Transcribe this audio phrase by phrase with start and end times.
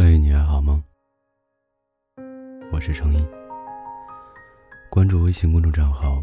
[0.00, 0.84] 嘿，你还好吗？
[2.70, 3.26] 我是程一，
[4.88, 6.22] 关注微信公众账号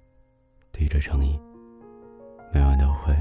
[0.72, 1.40] “提着程一”，
[2.52, 3.16] 每晚都会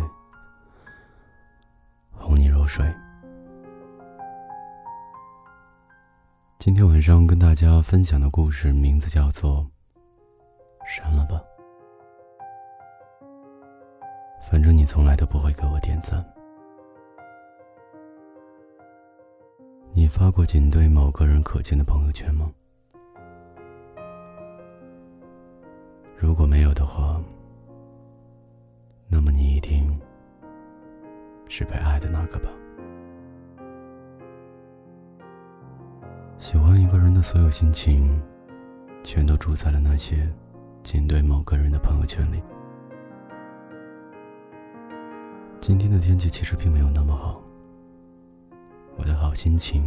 [2.11, 2.85] 哄你入睡。
[6.59, 9.65] 今天晚上跟大家分享的故事名字叫做
[10.85, 11.41] “删了吧”，
[14.51, 16.21] 反正你从来都不会给我点赞。
[20.07, 22.49] 你发过仅对某个人可见的朋友圈吗？
[26.15, 27.21] 如果没有的话，
[29.09, 29.99] 那么你一定
[31.49, 32.47] 是被爱的那个吧。
[36.39, 38.17] 喜欢一个人的所有心情，
[39.03, 40.25] 全都住在了那些
[40.83, 42.41] 仅对某个人的朋友圈里。
[45.59, 47.43] 今天的天气其实并没有那么好。
[48.97, 49.83] 我的好心情，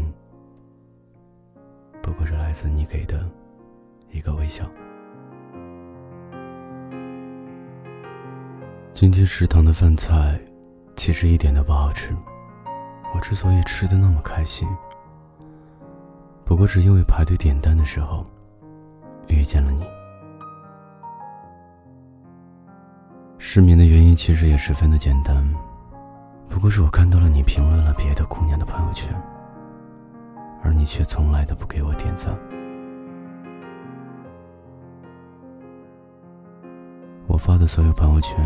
[2.01, 3.29] 不过是来自你给的
[4.13, 4.65] 一个微笑。
[8.95, 10.39] 今天食堂的饭菜
[10.95, 12.15] 其实一点都不好吃，
[13.15, 14.69] 我之所以吃的那么开心，
[16.45, 18.25] 不过是因为排队点单的时候
[19.27, 19.83] 遇见了你。
[23.39, 25.45] 失眠的原因其实也十分的简单。
[26.51, 29.11] 不过是我看到了你评论了别的姑娘的朋友圈，
[30.63, 32.37] 而你却从来都不给我点赞。
[37.27, 38.37] 我发的所有朋友圈，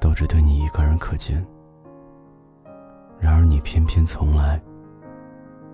[0.00, 1.44] 都只对你一个人可见。
[3.18, 4.58] 然而你偏偏从来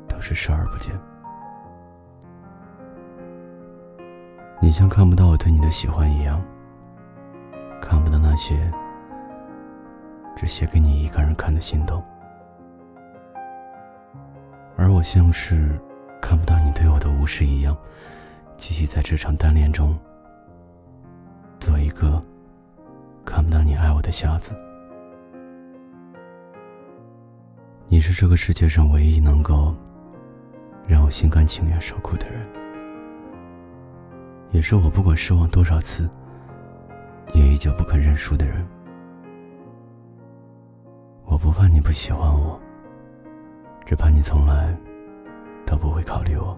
[0.09, 0.93] 都是视而不见。
[4.61, 6.43] 你像看不到我对你的喜欢一样，
[7.81, 8.73] 看不到那些。
[10.43, 12.03] 只写给你一个人看的心动，
[14.77, 15.81] 而我像是
[16.21, 17.77] 看不到你对我的无视一样，
[18.57, 19.97] 继续在这场单恋中
[21.61, 22.20] 做一个
[23.25, 24.53] 看不到你爱我的瞎子。
[27.86, 29.73] 你是这个世界上唯一能够
[30.89, 32.45] 让我心甘情愿受苦的人，
[34.51, 36.11] 也是我不管失望多少次，
[37.33, 38.67] 也依旧不肯认输的人。
[41.33, 42.61] 我不怕你不喜欢我，
[43.87, 44.77] 只怕你从来
[45.65, 46.55] 都不会考虑我。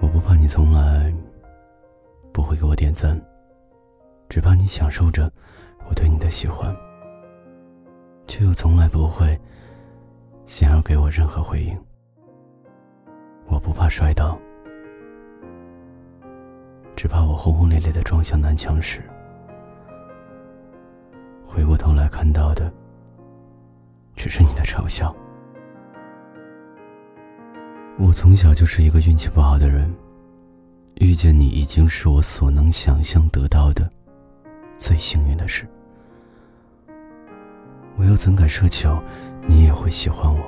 [0.00, 1.14] 我不怕你从来
[2.32, 3.16] 不会给我点赞，
[4.28, 5.30] 只怕你享受着
[5.88, 6.74] 我对你的喜欢，
[8.26, 9.40] 却又从来不会
[10.46, 11.78] 想要给我任何回应。
[13.46, 14.36] 我不怕摔倒。
[17.00, 19.02] 只怕我轰轰烈烈的撞向南墙时，
[21.46, 22.70] 回过头来看到的，
[24.14, 25.16] 只是你的嘲笑。
[27.98, 29.90] 我从小就是一个运气不好的人，
[30.96, 33.88] 遇见你已经是我所能想象得到的
[34.76, 35.66] 最幸运的事。
[37.96, 39.02] 我又怎敢奢求
[39.46, 40.44] 你也会喜欢我？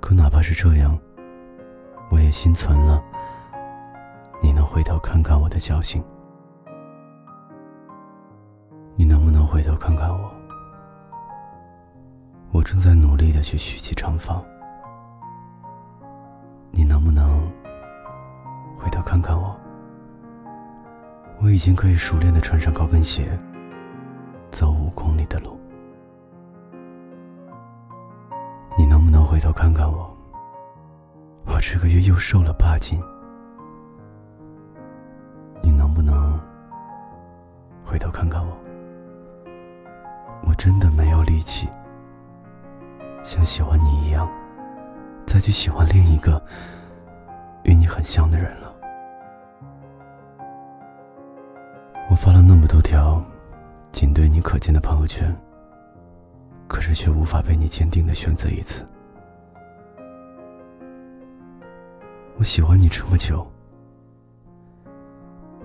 [0.00, 0.98] 可哪怕是这样，
[2.10, 3.00] 我也心存了。
[4.68, 6.04] 回头看看我的侥幸？
[8.96, 10.30] 你能不能回头看看我？
[12.52, 14.42] 我正在努力的去蓄起长发。
[16.70, 17.50] 你能不能
[18.76, 19.56] 回头看看我？
[21.40, 23.26] 我已经可以熟练的穿上高跟鞋，
[24.50, 25.58] 走五公里的路。
[28.76, 30.14] 你能不能回头看看我？
[31.46, 33.02] 我这个月又瘦了八斤。
[41.48, 41.66] 起
[43.24, 44.28] 像喜欢你一样，
[45.26, 46.40] 再去喜欢另一个
[47.64, 48.74] 与你很像的人了。
[52.10, 53.22] 我发了那么多条
[53.90, 55.34] 仅对你可见的朋友圈，
[56.68, 58.86] 可是却无法被你坚定的选择一次。
[62.36, 63.50] 我喜欢你这么久，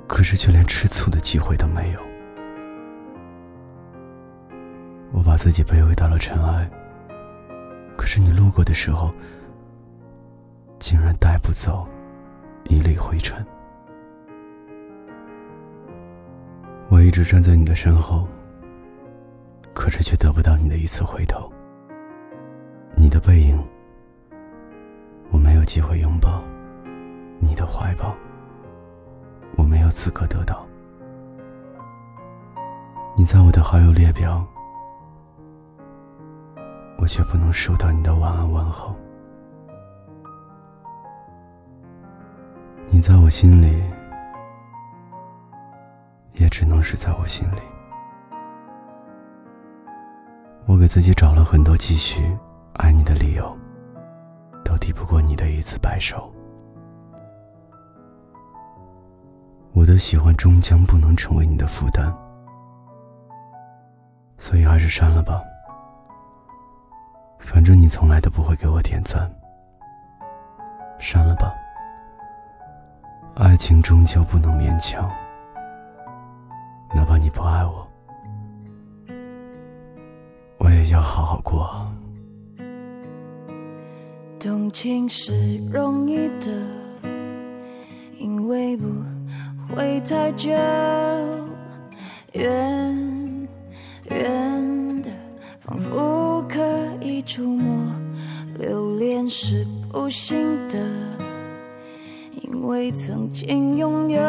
[0.07, 2.12] 可是却连吃醋的机会都没有。
[5.23, 6.69] 我把自己卑微到了尘埃，
[7.95, 9.09] 可是你路过的时候，
[10.79, 11.87] 竟然带不走
[12.65, 13.37] 一粒灰尘。
[16.89, 18.27] 我一直站在你的身后，
[19.73, 21.49] 可是却得不到你的一次回头。
[22.97, 23.57] 你的背影，
[25.31, 26.43] 我没有机会拥抱；
[27.39, 28.13] 你的怀抱，
[29.55, 30.67] 我没有资格得到。
[33.15, 34.45] 你在我的好友列表，
[37.03, 38.95] 我却不能收到你的晚安问候。
[42.87, 43.83] 你在我心里，
[46.35, 47.59] 也只能是在我心里。
[50.65, 52.23] 我给自己找了很多继续
[52.75, 53.53] 爱你的理由，
[54.63, 56.31] 都抵不过你的一次摆手。
[59.73, 62.15] 我的喜欢终将不能成为你的负担，
[64.37, 65.43] 所以还是删了吧。
[67.43, 69.29] 反正你从来都不会给我点赞，
[70.99, 71.53] 删了吧。
[73.35, 75.09] 爱情终究不能勉强，
[76.95, 77.87] 哪怕你不爱我，
[80.57, 81.87] 我也要好好过。
[84.39, 86.51] 动情是容易的，
[88.17, 88.87] 因为不。
[89.73, 90.51] 会太久，
[97.25, 97.91] 触摸；
[98.59, 100.77] 留恋是不行的，
[102.41, 104.19] 因为曾经拥有，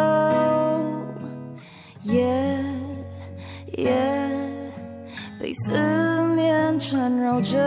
[2.03, 2.25] 夜
[3.77, 3.93] 夜
[5.41, 5.73] 被思
[6.37, 7.59] 念缠绕着，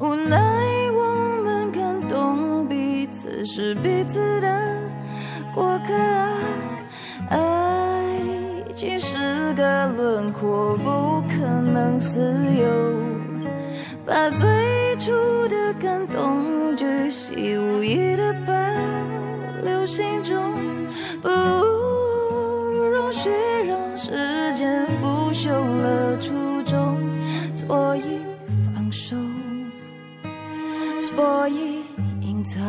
[0.00, 0.38] 无奈
[0.92, 4.76] 我们感动彼此是彼此的。
[5.54, 5.94] 过客，
[7.30, 8.18] 爱
[8.74, 12.20] 情是个轮廓，不可能自
[12.54, 12.85] 由。
[14.06, 14.46] 把最
[15.00, 15.10] 初
[15.48, 18.52] 的感动巨细无遗的保
[19.64, 20.54] 留心中，
[21.20, 23.28] 不容许
[23.66, 27.00] 让时间腐朽了初衷，
[27.52, 28.20] 所以
[28.76, 29.16] 放手，
[31.00, 31.82] 所以
[32.20, 32.62] 隐藏。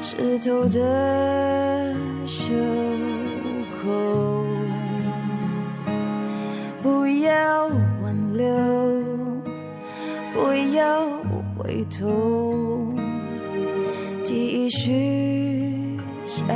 [0.00, 1.92] 湿透的
[2.24, 2.54] 袖
[3.82, 4.46] 口，
[6.80, 7.66] 不要
[8.00, 8.46] 挽留，
[10.74, 11.06] 要
[11.56, 12.92] 回头，
[14.22, 16.46] 继续享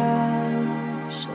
[1.09, 1.29] 受。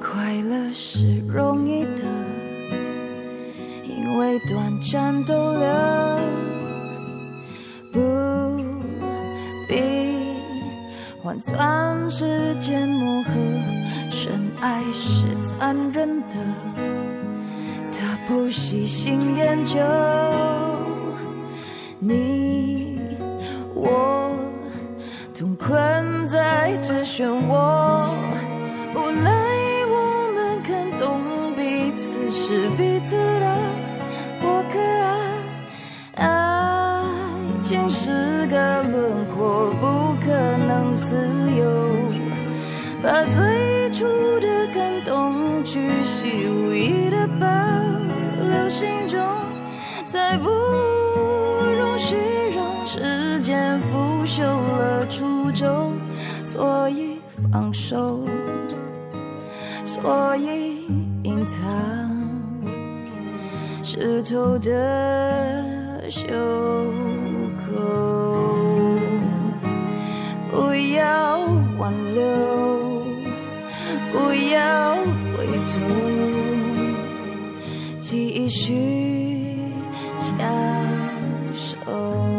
[0.00, 2.04] 快乐是容易的。
[3.86, 5.60] 因为短暂逗留，
[11.34, 13.30] 换算时间磨合。
[14.08, 16.36] 深爱是残忍的，
[17.92, 19.80] 他不细心研究。
[21.98, 23.16] 你
[23.74, 24.30] 我
[25.36, 27.83] 同困在这漩涡，
[44.74, 47.46] 感动巨细无遗的保
[48.42, 49.20] 留心中，
[50.08, 52.16] 再不容许
[52.52, 55.92] 让时间腐朽了初衷。
[56.42, 57.20] 所以
[57.52, 58.20] 放手，
[59.84, 60.88] 所以
[61.22, 61.62] 隐藏
[63.80, 66.26] 湿透的袖
[67.60, 68.98] 口。
[70.50, 71.38] 不要
[71.78, 72.22] 挽留，
[78.54, 78.72] 去
[80.16, 80.38] 享
[81.52, 82.33] 受